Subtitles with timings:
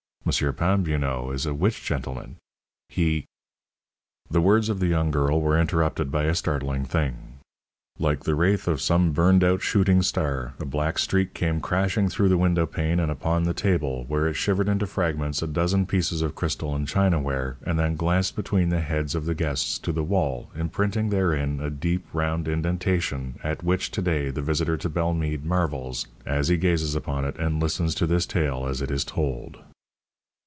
[0.23, 2.37] Monsieur Pambe, you know, is a witch gentleman;
[2.87, 3.25] he"
[4.31, 7.39] The words of the young girl were interrupted by a startling thing.
[7.99, 12.29] Like the wraith of some burned out shooting star, a black streak came crashing through
[12.29, 16.21] the window pane and upon the table, where it shivered into fragments a dozen pieces
[16.21, 19.91] of crystal and china ware, and then glanced between the heads of the guests to
[19.91, 24.87] the wall, imprinting therein a deep, round indentation, at which, to day, the visitor to
[24.89, 29.03] Bellemeade marvels as he gazes upon it and listens to this tale as it is
[29.03, 29.57] told.